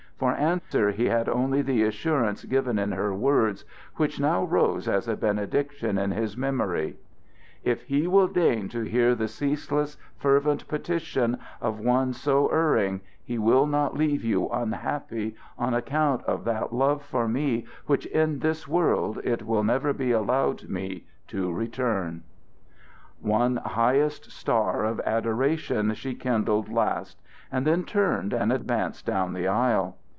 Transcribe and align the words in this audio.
For 0.21 0.35
answer 0.35 0.91
he 0.91 1.05
had 1.05 1.27
only 1.27 1.63
the 1.63 1.81
assurance 1.81 2.45
given 2.45 2.77
in 2.77 2.91
her 2.91 3.11
words, 3.11 3.65
which 3.95 4.19
now 4.19 4.43
rose 4.43 4.87
as 4.87 5.07
a 5.07 5.17
benediction 5.17 5.97
in 5.97 6.11
his 6.11 6.37
memory: 6.37 6.97
"If 7.63 7.81
He 7.85 8.05
will 8.05 8.27
deign 8.27 8.69
to 8.69 8.83
hear 8.83 9.15
the 9.15 9.27
ceaseless, 9.27 9.97
fervent 10.19 10.67
petition 10.67 11.39
of 11.59 11.79
one 11.79 12.13
so 12.13 12.49
erring, 12.49 13.01
He 13.23 13.39
will 13.39 13.65
not 13.65 13.97
leave 13.97 14.23
you 14.23 14.47
unhappy 14.49 15.35
on 15.57 15.73
account 15.73 16.23
of 16.25 16.43
that 16.43 16.71
love 16.71 17.01
for 17.01 17.27
me 17.27 17.65
which 17.87 18.05
in 18.05 18.37
this 18.37 18.67
world 18.67 19.19
it 19.23 19.43
will 19.47 19.63
never 19.63 19.91
be 19.91 20.11
allowed 20.11 20.69
me 20.69 21.07
to 21.29 21.51
return." 21.51 22.21
One 23.21 23.55
highest 23.57 24.29
star 24.31 24.83
of 24.85 24.99
adoration 24.99 25.91
she 25.95 26.13
kindled 26.13 26.71
last, 26.71 27.17
and 27.51 27.65
then 27.65 27.83
turned 27.85 28.33
and 28.33 28.53
advanced 28.53 29.07
down 29.07 29.33
the 29.33 29.47
aisle. 29.47 29.97